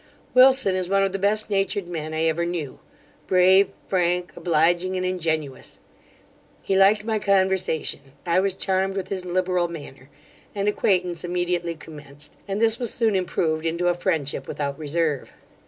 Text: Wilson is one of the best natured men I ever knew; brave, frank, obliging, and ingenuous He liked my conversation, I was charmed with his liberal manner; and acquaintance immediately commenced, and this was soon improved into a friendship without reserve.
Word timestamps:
Wilson 0.33 0.75
is 0.75 0.89
one 0.89 1.03
of 1.03 1.11
the 1.11 1.19
best 1.19 1.47
natured 1.51 1.87
men 1.87 2.11
I 2.11 2.23
ever 2.23 2.43
knew; 2.43 2.79
brave, 3.27 3.69
frank, 3.87 4.35
obliging, 4.35 4.95
and 4.95 5.05
ingenuous 5.05 5.77
He 6.63 6.75
liked 6.75 7.05
my 7.05 7.19
conversation, 7.19 7.99
I 8.25 8.39
was 8.39 8.55
charmed 8.55 8.95
with 8.95 9.09
his 9.09 9.25
liberal 9.25 9.67
manner; 9.67 10.09
and 10.55 10.67
acquaintance 10.67 11.23
immediately 11.23 11.75
commenced, 11.75 12.35
and 12.47 12.59
this 12.59 12.79
was 12.79 12.91
soon 12.91 13.15
improved 13.15 13.63
into 13.63 13.89
a 13.89 13.93
friendship 13.93 14.47
without 14.47 14.79
reserve. 14.79 15.31